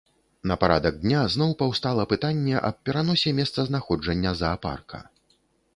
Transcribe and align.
На 0.51 0.55
парадак 0.61 0.95
дня 1.03 1.19
зноў 1.33 1.51
паўстала 1.61 2.07
пытанне 2.15 2.57
аб 2.71 2.81
пераносе 2.89 3.35
месцазнаходжання 3.43 4.31
заапарка. 4.43 5.07